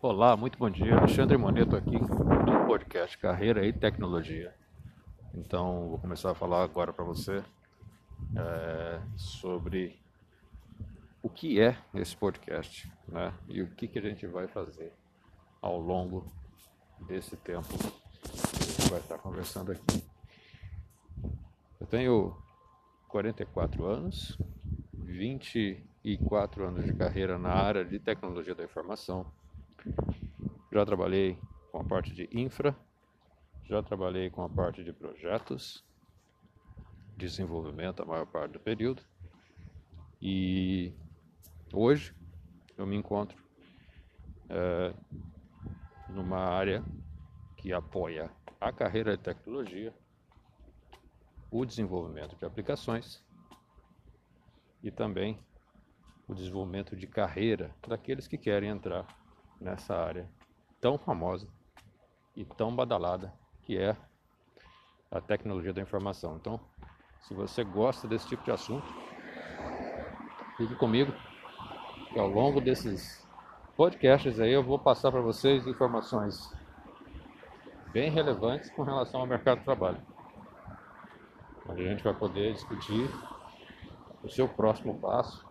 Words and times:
Olá, 0.00 0.36
muito 0.36 0.56
bom 0.56 0.70
dia. 0.70 0.96
Alexandre 0.96 1.36
Moneto 1.36 1.74
aqui 1.74 1.98
do 1.98 2.66
podcast 2.68 3.18
Carreira 3.18 3.66
e 3.66 3.72
Tecnologia. 3.72 4.54
Então, 5.34 5.88
vou 5.88 5.98
começar 5.98 6.30
a 6.30 6.34
falar 6.36 6.62
agora 6.62 6.92
para 6.92 7.04
você 7.04 7.42
é, 8.36 9.00
sobre 9.16 9.98
o 11.20 11.28
que 11.28 11.60
é 11.60 11.76
esse 11.94 12.16
podcast 12.16 12.88
né? 13.08 13.34
e 13.48 13.60
o 13.60 13.66
que, 13.74 13.88
que 13.88 13.98
a 13.98 14.02
gente 14.02 14.24
vai 14.24 14.46
fazer 14.46 14.92
ao 15.60 15.80
longo 15.80 16.24
desse 17.00 17.36
tempo 17.36 17.66
que 17.66 17.74
a 17.74 18.66
gente 18.66 18.90
vai 18.90 19.00
estar 19.00 19.18
conversando 19.18 19.72
aqui. 19.72 20.04
Eu 21.80 21.88
tenho 21.88 22.36
44 23.08 23.84
anos, 23.84 24.38
24 24.94 26.68
anos 26.68 26.84
de 26.84 26.92
carreira 26.92 27.36
na 27.36 27.50
área 27.50 27.84
de 27.84 27.98
tecnologia 27.98 28.54
da 28.54 28.62
informação. 28.62 29.26
Já 30.72 30.84
trabalhei 30.84 31.38
com 31.70 31.80
a 31.80 31.84
parte 31.84 32.14
de 32.14 32.28
infra, 32.32 32.76
já 33.64 33.82
trabalhei 33.82 34.30
com 34.30 34.42
a 34.42 34.48
parte 34.48 34.84
de 34.84 34.92
projetos, 34.92 35.84
desenvolvimento 37.16 38.02
a 38.02 38.06
maior 38.06 38.26
parte 38.26 38.52
do 38.52 38.60
período. 38.60 39.02
E 40.20 40.92
hoje 41.72 42.14
eu 42.76 42.86
me 42.86 42.96
encontro 42.96 43.36
é, 44.48 44.94
numa 46.08 46.38
área 46.38 46.84
que 47.56 47.72
apoia 47.72 48.30
a 48.60 48.72
carreira 48.72 49.16
de 49.16 49.22
tecnologia 49.22 49.94
o 51.50 51.64
desenvolvimento 51.64 52.36
de 52.36 52.44
aplicações 52.44 53.24
e 54.82 54.90
também 54.90 55.38
o 56.26 56.34
desenvolvimento 56.34 56.94
de 56.94 57.06
carreira 57.06 57.74
daqueles 57.86 58.28
que 58.28 58.36
querem 58.36 58.68
entrar 58.68 59.06
nessa 59.60 59.96
área 59.96 60.28
tão 60.80 60.98
famosa 60.98 61.48
e 62.36 62.44
tão 62.44 62.74
badalada 62.74 63.32
que 63.62 63.76
é 63.76 63.96
a 65.10 65.20
tecnologia 65.20 65.72
da 65.72 65.82
informação. 65.82 66.36
Então, 66.36 66.60
se 67.22 67.34
você 67.34 67.64
gosta 67.64 68.06
desse 68.06 68.28
tipo 68.28 68.44
de 68.44 68.50
assunto, 68.50 68.86
fique 70.56 70.74
comigo, 70.76 71.12
que 72.12 72.18
ao 72.18 72.28
longo 72.28 72.60
desses 72.60 73.26
podcasts 73.76 74.40
aí 74.40 74.52
eu 74.52 74.62
vou 74.62 74.78
passar 74.78 75.10
para 75.10 75.20
vocês 75.20 75.66
informações 75.66 76.52
bem 77.92 78.10
relevantes 78.10 78.70
com 78.70 78.82
relação 78.82 79.20
ao 79.20 79.26
mercado 79.26 79.58
de 79.58 79.64
trabalho 79.64 80.00
onde 81.68 81.86
a 81.86 81.90
gente 81.90 82.02
vai 82.02 82.14
poder 82.14 82.54
discutir 82.54 83.10
o 84.22 84.28
seu 84.28 84.48
próximo 84.48 84.98
passo, 84.98 85.46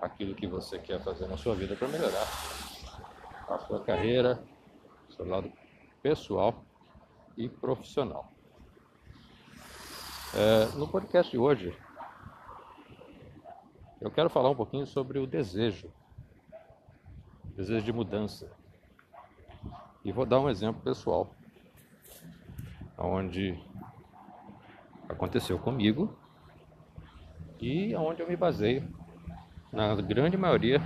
aquilo 0.00 0.34
que 0.34 0.46
você 0.46 0.78
quer 0.78 1.00
fazer 1.02 1.26
na 1.28 1.36
sua 1.36 1.54
vida 1.54 1.76
para 1.76 1.88
melhorar 1.88 2.53
a 3.54 3.58
sua 3.60 3.80
carreira, 3.80 4.42
seu 5.10 5.26
lado 5.26 5.50
pessoal 6.02 6.64
e 7.36 7.48
profissional. 7.48 8.32
É, 10.34 10.76
no 10.76 10.88
podcast 10.88 11.30
de 11.30 11.38
hoje, 11.38 11.76
eu 14.00 14.10
quero 14.10 14.28
falar 14.28 14.50
um 14.50 14.56
pouquinho 14.56 14.86
sobre 14.86 15.20
o 15.20 15.26
desejo, 15.26 15.88
desejo 17.56 17.84
de 17.84 17.92
mudança. 17.92 18.50
E 20.04 20.10
vou 20.10 20.26
dar 20.26 20.40
um 20.40 20.50
exemplo 20.50 20.82
pessoal, 20.82 21.30
onde 22.98 23.58
aconteceu 25.08 25.58
comigo 25.58 26.18
e 27.60 27.94
onde 27.94 28.20
eu 28.20 28.28
me 28.28 28.36
baseio 28.36 28.92
na 29.72 29.94
grande 29.94 30.36
maioria 30.36 30.80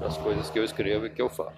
das 0.00 0.16
coisas 0.18 0.50
que 0.50 0.58
eu 0.58 0.64
escrevo 0.64 1.06
e 1.06 1.10
que 1.10 1.20
eu 1.20 1.28
falo. 1.28 1.52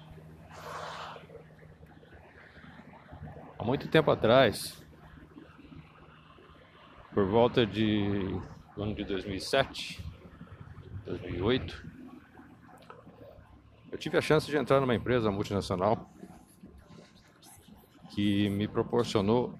Há 3.58 3.64
muito 3.64 3.88
tempo 3.88 4.10
atrás, 4.10 4.82
por 7.12 7.26
volta 7.26 7.66
de 7.66 8.41
ano 8.76 8.94
de 8.94 9.04
2007, 9.04 10.03
2008, 11.04 11.87
eu 13.92 13.98
tive 13.98 14.16
a 14.16 14.20
chance 14.20 14.47
de 14.47 14.56
entrar 14.56 14.81
numa 14.81 14.94
empresa 14.94 15.31
multinacional 15.31 16.10
que 18.10 18.48
me 18.48 18.66
proporcionou 18.66 19.59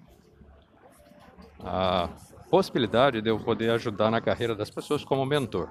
a 1.63 2.09
possibilidade 2.49 3.21
de 3.21 3.29
eu 3.29 3.39
poder 3.39 3.71
ajudar 3.71 4.11
na 4.11 4.21
carreira 4.21 4.55
das 4.55 4.71
pessoas 4.71 5.05
como 5.05 5.27
mentor. 5.27 5.71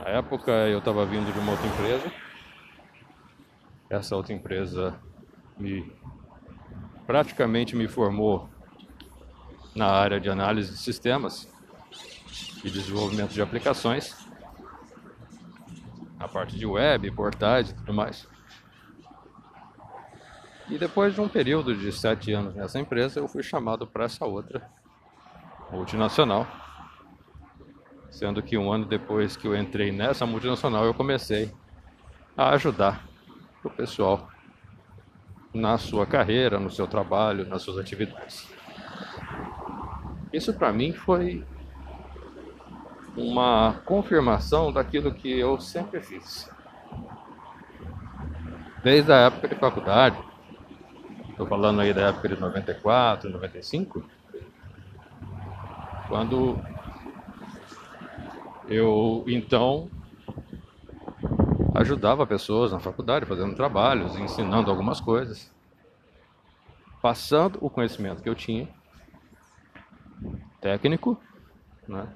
Na 0.00 0.08
época 0.08 0.50
eu 0.50 0.78
estava 0.78 1.04
vindo 1.04 1.30
de 1.30 1.38
uma 1.38 1.52
outra 1.52 1.66
empresa. 1.66 2.12
Essa 3.90 4.16
outra 4.16 4.32
empresa 4.32 4.98
me 5.58 5.92
praticamente 7.06 7.76
me 7.76 7.86
formou 7.86 8.48
na 9.74 9.86
área 9.86 10.18
de 10.18 10.30
análise 10.30 10.72
de 10.72 10.78
sistemas 10.78 11.52
e 12.64 12.70
desenvolvimento 12.70 13.32
de 13.32 13.42
aplicações, 13.42 14.16
na 16.18 16.28
parte 16.28 16.56
de 16.56 16.64
web, 16.64 17.10
portais 17.10 17.70
e 17.70 17.74
tudo 17.74 17.92
mais. 17.92 18.26
E 20.68 20.78
depois 20.78 21.14
de 21.14 21.20
um 21.20 21.28
período 21.28 21.76
de 21.76 21.92
sete 21.92 22.32
anos 22.32 22.54
nessa 22.54 22.78
empresa, 22.78 23.20
eu 23.20 23.28
fui 23.28 23.42
chamado 23.42 23.86
para 23.86 24.04
essa 24.04 24.24
outra 24.24 24.66
multinacional. 25.70 26.46
Sendo 28.20 28.42
que 28.42 28.58
um 28.58 28.70
ano 28.70 28.84
depois 28.84 29.34
que 29.34 29.48
eu 29.48 29.56
entrei 29.56 29.90
nessa 29.90 30.26
multinacional, 30.26 30.84
eu 30.84 30.92
comecei 30.92 31.50
a 32.36 32.50
ajudar 32.50 33.08
o 33.64 33.70
pessoal 33.70 34.28
na 35.54 35.78
sua 35.78 36.04
carreira, 36.04 36.60
no 36.60 36.70
seu 36.70 36.86
trabalho, 36.86 37.48
nas 37.48 37.62
suas 37.62 37.78
atividades. 37.78 38.46
Isso 40.30 40.52
para 40.52 40.70
mim 40.70 40.92
foi 40.92 41.42
uma 43.16 43.80
confirmação 43.86 44.70
daquilo 44.70 45.14
que 45.14 45.30
eu 45.38 45.58
sempre 45.58 46.02
fiz. 46.02 46.46
Desde 48.84 49.10
a 49.10 49.16
época 49.16 49.48
de 49.48 49.54
faculdade, 49.54 50.18
Estou 51.30 51.46
falando 51.48 51.80
aí 51.80 51.94
da 51.94 52.08
época 52.08 52.28
de 52.28 52.38
94, 52.38 53.30
95, 53.30 54.04
quando 56.06 56.60
eu 58.70 59.24
então 59.26 59.90
ajudava 61.74 62.24
pessoas 62.24 62.70
na 62.70 62.78
faculdade, 62.78 63.26
fazendo 63.26 63.54
trabalhos, 63.56 64.16
ensinando 64.16 64.70
algumas 64.70 65.00
coisas, 65.00 65.52
passando 67.02 67.58
o 67.60 67.68
conhecimento 67.68 68.22
que 68.22 68.28
eu 68.28 68.34
tinha, 68.34 68.68
técnico, 70.60 71.20
né? 71.88 72.06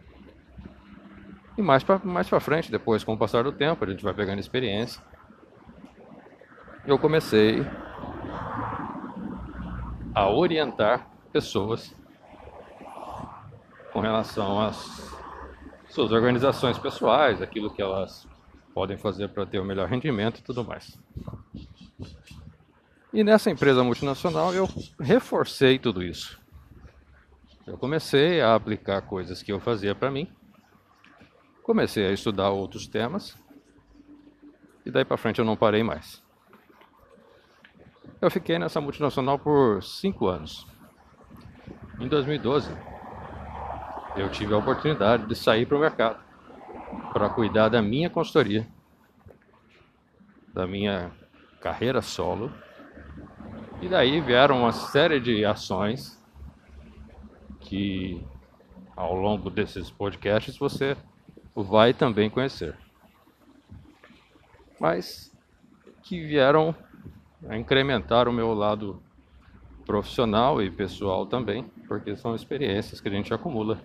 E 1.57 1.63
mais 1.63 1.83
para 1.83 2.01
mais 2.05 2.29
frente, 2.29 2.71
depois, 2.71 3.03
com 3.03 3.15
o 3.15 3.19
passar 3.19 3.45
do 3.45 3.53
tempo, 3.53 3.85
a 3.85 3.89
gente 3.89 4.03
vai 4.03 4.15
pegando 4.15 4.39
experiência. 4.39 5.03
Eu 6.87 6.99
comecei 6.99 7.65
a 10.15 10.29
orientar 10.29 11.09
pessoas 11.33 11.95
com 13.93 14.01
relação 14.01 14.61
às 14.61 15.14
suas 15.95 16.11
organizações 16.11 16.77
pessoais, 16.77 17.41
aquilo 17.41 17.73
que 17.73 17.81
elas 17.81 18.27
podem 18.75 18.97
fazer 18.97 19.29
para 19.29 19.47
ter 19.47 19.61
o 19.61 19.65
melhor 19.65 19.89
rendimento 19.89 20.41
e 20.41 20.43
tudo 20.43 20.65
mais. 20.65 20.99
E 23.13 23.23
nessa 23.23 23.49
empresa 23.49 23.85
multinacional 23.85 24.53
eu 24.53 24.69
reforcei 24.99 25.79
tudo 25.79 26.03
isso. 26.03 26.41
Eu 27.65 27.79
comecei 27.79 28.41
a 28.41 28.57
aplicar 28.57 29.03
coisas 29.03 29.41
que 29.41 29.53
eu 29.53 29.61
fazia 29.61 29.95
para 29.95 30.11
mim, 30.11 30.29
comecei 31.63 32.05
a 32.05 32.13
estudar 32.13 32.51
outros 32.51 32.89
temas 32.89 33.39
e 34.85 34.91
daí 34.91 35.05
para 35.05 35.17
frente 35.17 35.39
eu 35.39 35.45
não 35.45 35.57
parei 35.57 35.85
mais. 35.85 36.21
Eu 38.21 38.33
fiquei 38.33 38.59
nessa 38.59 38.81
multinacional 38.81 39.39
por 39.39 39.81
cinco 39.81 40.27
anos. 40.27 40.67
Em 42.01 42.09
2012, 42.09 42.94
eu 44.17 44.31
tive 44.31 44.55
a 44.55 44.59
oportunidade 44.59 45.27
de 45.27 45.35
sair 45.35 45.67
para 45.67 45.77
o 45.77 45.81
mercado 45.81 46.25
para 47.13 47.29
cuidar 47.29 47.69
da 47.69 47.81
minha 47.81 48.11
consultoria, 48.11 48.67
da 50.53 50.67
minha 50.67 51.11
carreira 51.61 52.03
solo. 52.03 52.53
E 53.81 53.89
daí 53.89 54.21
vieram 54.21 54.61
uma 54.61 54.73
série 54.73 55.21
de 55.21 55.45
ações 55.45 56.21
que 57.61 58.25
ao 58.97 59.15
longo 59.15 59.51
desses 59.51 59.91
podcasts 59.91 60.57
você 60.57 60.97
vai 61.55 61.93
também 61.93 62.31
conhecer. 62.31 62.77
Mas 64.79 65.33
que 66.03 66.25
vieram 66.25 66.75
a 67.49 67.57
incrementar 67.57 68.29
o 68.29 68.33
meu 68.33 68.55
lado 68.55 69.03
profissional 69.87 70.63
e 70.63 70.71
pessoal 70.71 71.27
também, 71.27 71.65
porque 71.87 72.17
são 72.17 72.35
experiências 72.35 73.01
que 73.01 73.09
a 73.09 73.13
gente 73.13 73.33
acumula. 73.33 73.81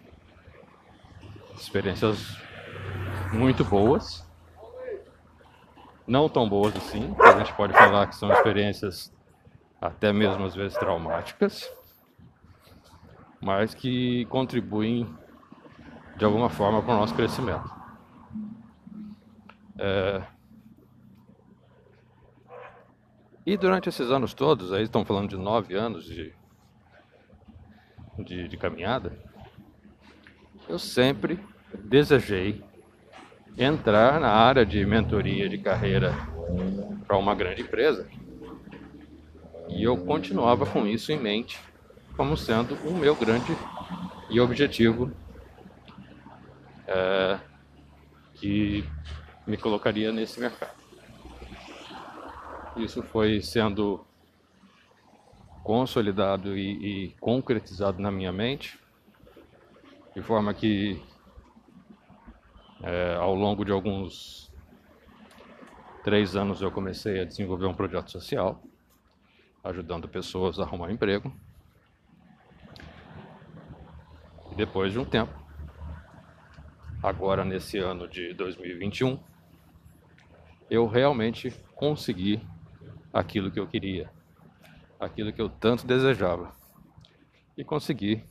Experiências 1.59 2.37
muito 3.33 3.63
boas 3.63 4.27
não 6.09 6.27
tão 6.27 6.49
boas 6.49 6.75
assim, 6.75 7.15
a 7.19 7.37
gente 7.37 7.53
pode 7.53 7.71
falar 7.71 8.07
que 8.07 8.15
são 8.15 8.31
experiências 8.33 9.13
até 9.79 10.11
mesmo 10.11 10.43
às 10.43 10.55
vezes 10.55 10.75
traumáticas, 10.75 11.71
mas 13.39 13.75
que 13.75 14.25
contribuem 14.25 15.07
de 16.17 16.25
alguma 16.25 16.49
forma 16.49 16.81
para 16.81 16.95
o 16.95 16.97
nosso 16.97 17.13
crescimento. 17.13 17.69
É... 19.77 20.23
E 23.45 23.55
durante 23.55 23.87
esses 23.87 24.09
anos 24.09 24.33
todos, 24.33 24.73
aí 24.73 24.83
estão 24.83 25.05
falando 25.05 25.29
de 25.29 25.37
nove 25.37 25.75
anos 25.75 26.05
de, 26.05 26.33
de, 28.17 28.47
de 28.47 28.57
caminhada, 28.57 29.15
eu 30.69 30.77
sempre 30.77 31.39
desejei 31.73 32.63
entrar 33.57 34.19
na 34.19 34.29
área 34.29 34.63
de 34.63 34.85
mentoria 34.85 35.49
de 35.49 35.57
carreira 35.57 36.13
para 37.07 37.17
uma 37.17 37.33
grande 37.33 37.63
empresa. 37.63 38.07
E 39.67 39.83
eu 39.83 39.97
continuava 39.97 40.65
com 40.67 40.85
isso 40.85 41.11
em 41.11 41.19
mente 41.19 41.59
como 42.15 42.37
sendo 42.37 42.75
o 42.87 42.93
meu 42.93 43.15
grande 43.15 43.51
e 44.29 44.39
objetivo 44.39 45.11
é, 46.85 47.39
que 48.35 48.83
me 49.47 49.57
colocaria 49.57 50.11
nesse 50.11 50.39
mercado. 50.39 50.77
Isso 52.77 53.01
foi 53.01 53.41
sendo 53.41 54.05
consolidado 55.63 56.57
e, 56.57 57.05
e 57.05 57.09
concretizado 57.19 58.01
na 58.01 58.11
minha 58.11 58.31
mente, 58.31 58.77
de 60.19 60.25
forma 60.25 60.53
que 60.53 61.01
é, 62.83 63.15
ao 63.15 63.33
longo 63.33 63.63
de 63.63 63.71
alguns 63.71 64.51
três 66.03 66.35
anos 66.35 66.61
eu 66.61 66.69
comecei 66.69 67.21
a 67.21 67.23
desenvolver 67.23 67.67
um 67.67 67.73
projeto 67.73 68.11
social, 68.11 68.61
ajudando 69.63 70.09
pessoas 70.09 70.59
a 70.59 70.63
arrumar 70.63 70.91
emprego. 70.91 71.33
E 74.51 74.55
depois 74.55 74.91
de 74.91 74.99
um 74.99 75.05
tempo, 75.05 75.33
agora 77.01 77.45
nesse 77.45 77.77
ano 77.77 78.05
de 78.05 78.33
2021, 78.33 79.17
eu 80.69 80.85
realmente 80.85 81.49
consegui 81.75 82.45
aquilo 83.13 83.49
que 83.49 83.59
eu 83.59 83.67
queria, 83.67 84.11
aquilo 84.99 85.31
que 85.31 85.41
eu 85.41 85.47
tanto 85.47 85.87
desejava, 85.87 86.53
e 87.57 87.63
consegui 87.63 88.21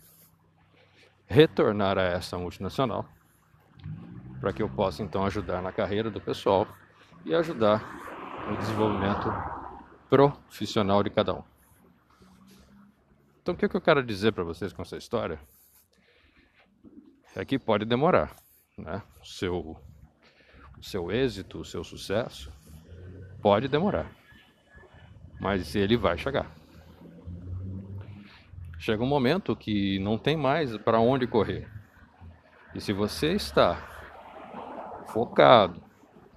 retornar 1.28 1.98
a 1.98 2.02
essa 2.02 2.38
multinacional 2.38 3.06
para 4.40 4.52
que 4.52 4.62
eu 4.62 4.68
possa 4.68 5.02
então 5.02 5.24
ajudar 5.26 5.60
na 5.60 5.72
carreira 5.72 6.10
do 6.10 6.20
pessoal 6.20 6.66
e 7.24 7.34
ajudar 7.34 7.84
no 8.48 8.56
desenvolvimento 8.56 9.30
profissional 10.08 11.02
de 11.02 11.10
cada 11.10 11.34
um. 11.34 11.42
Então, 13.42 13.54
o 13.54 13.56
que, 13.56 13.64
é 13.64 13.68
que 13.68 13.76
eu 13.76 13.80
quero 13.80 14.02
dizer 14.02 14.32
para 14.32 14.44
vocês 14.44 14.72
com 14.72 14.82
essa 14.82 14.96
história? 14.96 15.38
É 17.34 17.44
que 17.44 17.58
pode 17.58 17.84
demorar, 17.84 18.34
né? 18.76 19.02
O 19.20 19.24
seu, 19.24 19.76
o 20.78 20.82
seu 20.82 21.10
êxito, 21.10 21.60
o 21.60 21.64
seu 21.64 21.84
sucesso 21.84 22.52
pode 23.40 23.68
demorar, 23.68 24.10
mas 25.40 25.74
ele 25.74 25.96
vai 25.96 26.18
chegar. 26.18 26.57
Chega 28.78 29.02
um 29.02 29.08
momento 29.08 29.56
que 29.56 29.98
não 29.98 30.16
tem 30.16 30.36
mais 30.36 30.76
para 30.78 31.00
onde 31.00 31.26
correr. 31.26 31.68
E 32.74 32.80
se 32.80 32.92
você 32.92 33.32
está 33.32 33.76
focado, 35.08 35.82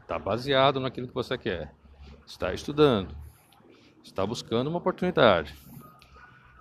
está 0.02 0.18
baseado 0.18 0.80
naquilo 0.80 1.08
que 1.08 1.14
você 1.14 1.38
quer, 1.38 1.72
está 2.26 2.54
estudando, 2.54 3.16
está 4.04 4.26
buscando 4.26 4.70
uma 4.70 4.80
oportunidade. 4.80 5.54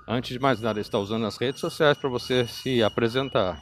Antes 0.07 0.33
de 0.33 0.39
mais 0.39 0.61
nada, 0.61 0.81
está 0.81 0.99
usando 0.99 1.25
as 1.25 1.39
redes 1.39 1.61
sociais 1.61 1.97
para 1.97 2.11
você 2.11 2.47
se 2.47 2.83
apresentar 2.83 3.61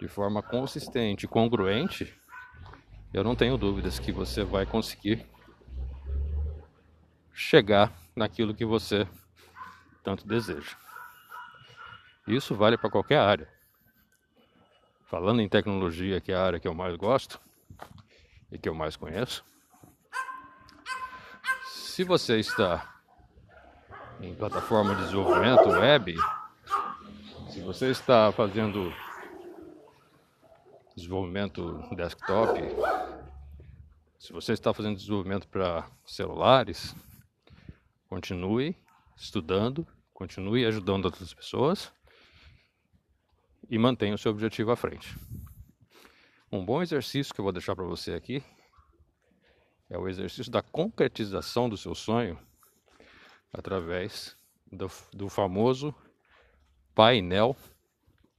de 0.00 0.08
forma 0.08 0.42
consistente 0.42 1.26
e 1.26 1.28
congruente. 1.28 2.12
Eu 3.14 3.22
não 3.22 3.36
tenho 3.36 3.56
dúvidas 3.56 3.98
que 3.98 4.10
você 4.10 4.42
vai 4.42 4.66
conseguir 4.66 5.24
chegar 7.32 7.92
naquilo 8.16 8.54
que 8.54 8.64
você 8.64 9.06
tanto 10.02 10.26
deseja. 10.26 10.81
Isso 12.26 12.54
vale 12.54 12.78
para 12.78 12.90
qualquer 12.90 13.18
área. 13.18 13.48
Falando 15.06 15.42
em 15.42 15.48
tecnologia, 15.48 16.20
que 16.20 16.32
é 16.32 16.36
a 16.36 16.42
área 16.42 16.60
que 16.60 16.68
eu 16.68 16.74
mais 16.74 16.96
gosto 16.96 17.40
e 18.50 18.58
que 18.58 18.68
eu 18.68 18.74
mais 18.74 18.96
conheço, 18.96 19.44
se 21.66 22.04
você 22.04 22.38
está 22.38 23.02
em 24.20 24.34
plataforma 24.34 24.94
de 24.94 25.02
desenvolvimento 25.02 25.68
web, 25.68 26.14
se 27.50 27.60
você 27.60 27.90
está 27.90 28.30
fazendo 28.32 28.94
desenvolvimento 30.96 31.82
desktop, 31.96 32.60
se 34.18 34.32
você 34.32 34.52
está 34.52 34.72
fazendo 34.72 34.96
desenvolvimento 34.96 35.48
para 35.48 35.86
celulares, 36.06 36.94
continue 38.08 38.76
estudando, 39.16 39.86
continue 40.14 40.64
ajudando 40.64 41.06
outras 41.06 41.34
pessoas 41.34 41.92
e 43.72 43.78
mantenha 43.78 44.14
o 44.14 44.18
seu 44.18 44.30
objetivo 44.30 44.70
à 44.70 44.76
frente. 44.76 45.16
Um 46.52 46.62
bom 46.62 46.82
exercício 46.82 47.32
que 47.32 47.40
eu 47.40 47.42
vou 47.42 47.54
deixar 47.54 47.74
para 47.74 47.86
você 47.86 48.12
aqui 48.12 48.44
é 49.88 49.96
o 49.96 50.06
exercício 50.06 50.52
da 50.52 50.60
concretização 50.60 51.70
do 51.70 51.76
seu 51.78 51.94
sonho 51.94 52.38
através 53.50 54.36
do, 54.70 54.90
do 55.14 55.26
famoso 55.30 55.94
painel 56.94 57.56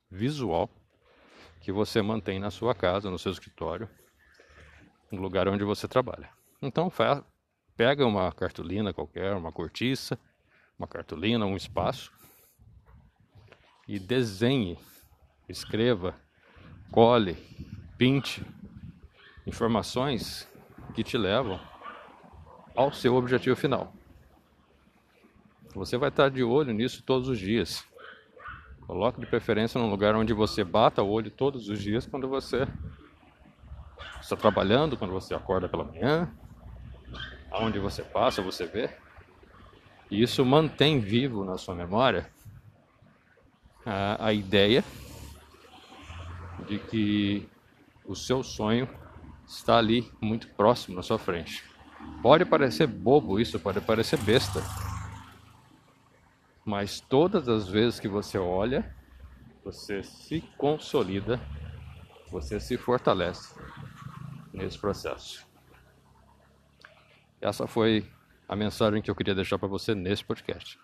visual 0.08 0.70
que 1.62 1.72
você 1.72 2.00
mantém 2.00 2.38
na 2.38 2.52
sua 2.52 2.76
casa, 2.76 3.10
no 3.10 3.18
seu 3.18 3.32
escritório, 3.32 3.90
no 5.12 5.20
lugar 5.20 5.48
onde 5.48 5.64
você 5.64 5.88
trabalha. 5.88 6.30
Então, 6.62 6.94
pega 7.76 8.06
uma 8.06 8.32
cartolina 8.32 8.94
qualquer, 8.94 9.34
uma 9.34 9.52
cortiça, 9.52 10.16
uma 10.78 10.88
cartolina, 10.88 11.44
um 11.44 11.56
espaço 11.56 12.14
e 13.88 13.98
desenhe 13.98 14.78
escreva, 15.54 16.16
cole, 16.92 17.38
pinte 17.98 18.46
informações 19.46 20.48
que 20.96 21.04
te 21.04 21.18
levam 21.18 21.60
ao 22.76 22.92
seu 22.92 23.16
objetivo 23.16 23.56
final. 23.56 23.94
Você 25.76 25.98
vai 25.98 26.10
estar 26.10 26.30
de 26.30 26.44
olho 26.44 26.74
nisso 26.74 27.04
todos 27.04 27.28
os 27.28 27.38
dias. 27.38 27.86
Coloque 28.88 29.20
de 29.20 29.26
preferência 29.26 29.80
num 29.80 29.90
lugar 29.90 30.16
onde 30.16 30.34
você 30.34 30.64
bata 30.64 31.02
o 31.04 31.10
olho 31.10 31.30
todos 31.32 31.70
os 31.70 31.80
dias 31.82 32.06
quando 32.06 32.28
você 32.28 32.68
está 34.22 34.36
trabalhando, 34.36 34.98
quando 34.98 35.12
você 35.12 35.34
acorda 35.34 35.70
pela 35.70 35.84
manhã, 35.84 36.32
aonde 37.52 37.80
você 37.80 38.02
passa, 38.02 38.42
você 38.42 38.66
vê. 38.66 38.90
E 40.10 40.22
isso 40.22 40.44
mantém 40.46 41.00
vivo 41.00 41.44
na 41.44 41.58
sua 41.58 41.76
memória 41.76 42.30
a, 43.86 44.28
a 44.28 44.34
ideia 44.34 44.84
de 46.68 46.80
que 46.80 47.50
o 48.06 48.16
seu 48.16 48.44
sonho 48.44 48.88
está 49.48 49.78
ali 49.78 50.12
muito 50.22 50.48
próximo 50.50 50.96
na 50.96 51.02
sua 51.02 51.20
frente. 51.20 51.64
Pode 52.22 52.46
parecer 52.46 52.88
bobo 52.88 53.40
isso, 53.40 53.60
pode 53.60 53.80
parecer 53.82 54.20
besta, 54.20 54.62
mas 56.66 57.00
todas 57.00 57.48
as 57.48 57.68
vezes 57.68 58.00
que 58.00 58.08
você 58.08 58.38
olha, 58.38 58.96
você 59.64 60.04
se 60.04 60.42
consolida, 60.58 61.40
você 62.30 62.60
se 62.60 62.78
fortalece 62.78 63.54
nesse 64.52 64.78
processo. 64.78 65.46
Essa 67.40 67.68
foi 67.68 68.10
a 68.48 68.56
mensagem 68.56 69.02
que 69.02 69.12
eu 69.12 69.16
queria 69.16 69.36
deixar 69.36 69.58
para 69.58 69.68
você 69.68 69.94
nesse 69.94 70.24
podcast. 70.24 70.80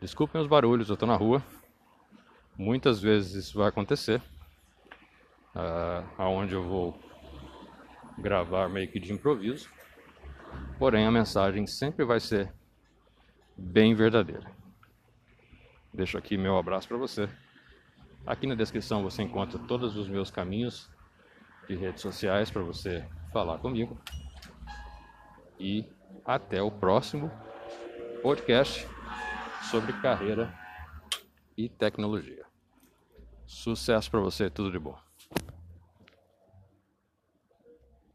Desculpem 0.00 0.40
os 0.40 0.46
barulhos, 0.46 0.88
eu 0.88 0.94
estou 0.94 1.08
na 1.08 1.16
rua. 1.16 1.42
Muitas 2.56 3.00
vezes 3.00 3.46
isso 3.46 3.58
vai 3.58 3.68
acontecer 3.68 4.22
uh, 5.54 6.06
aonde 6.18 6.54
eu 6.54 6.62
vou 6.62 6.98
gravar 8.18 8.68
meio 8.68 8.88
que 8.88 9.00
de 9.00 9.12
improviso. 9.12 9.68
Porém, 10.78 11.06
a 11.06 11.10
mensagem 11.10 11.66
sempre 11.66 12.04
vai 12.04 12.20
ser 12.20 12.52
bem 13.56 13.94
verdadeira. 13.94 14.50
Deixo 15.92 16.18
aqui 16.18 16.36
meu 16.36 16.58
abraço 16.58 16.88
para 16.88 16.96
você. 16.96 17.28
Aqui 18.26 18.46
na 18.46 18.54
descrição 18.54 19.02
você 19.02 19.22
encontra 19.22 19.58
todos 19.58 19.96
os 19.96 20.08
meus 20.08 20.30
caminhos 20.30 20.90
de 21.68 21.76
redes 21.76 22.02
sociais 22.02 22.50
para 22.50 22.62
você 22.62 23.06
falar 23.32 23.58
comigo. 23.58 23.98
E 25.58 25.84
até 26.24 26.62
o 26.62 26.70
próximo 26.70 27.30
podcast 28.22 28.88
sobre 29.70 29.92
carreira 29.94 30.52
e 31.56 31.68
tecnologia. 31.68 32.44
Sucesso 33.46 34.10
para 34.10 34.20
você, 34.20 34.50
tudo 34.50 34.72
de 34.72 34.78
bom. 34.78 35.03